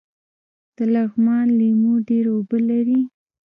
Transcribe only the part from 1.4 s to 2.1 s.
لیمو